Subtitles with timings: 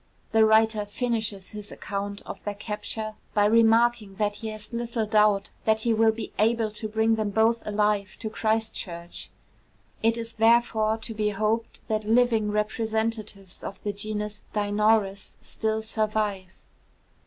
[0.31, 5.51] The writer finishes his account of their capture by remarking that he has little doubt
[5.65, 9.29] that he will be able to bring them both alive to Christchurch.
[10.01, 16.55] It is therefore to be hoped that living representatives of the genus Dinornis still survive.